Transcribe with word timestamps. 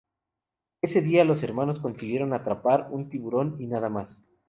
Ese 0.81 1.03
día, 1.03 1.23
los 1.23 1.43
hermanos 1.43 1.77
consiguieron 1.77 2.33
atrapar 2.33 2.87
un 2.89 3.07
tiburón 3.11 3.57
y 3.59 3.67
nada 3.67 3.87
más. 3.87 4.19